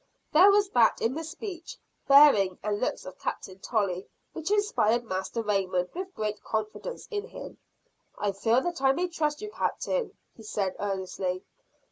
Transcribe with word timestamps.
There 0.33 0.49
was 0.49 0.67
that 0.71 0.99
in 0.99 1.13
the 1.13 1.23
speech, 1.23 1.77
bearing 2.07 2.57
and 2.63 2.81
looks 2.81 3.05
of 3.05 3.19
Captain 3.19 3.59
Tolley 3.59 4.07
which 4.33 4.49
inspired 4.49 5.03
Master 5.05 5.43
Raymond 5.43 5.89
with 5.93 6.15
great 6.15 6.43
confidence 6.43 7.07
in 7.11 7.27
him. 7.27 7.59
"I 8.17 8.31
feel 8.31 8.61
that 8.61 8.81
I 8.81 8.93
may 8.93 9.07
trust 9.09 9.43
you, 9.43 9.51
Captain," 9.51 10.17
he 10.35 10.41
said 10.41 10.75
earnestly. 10.79 11.43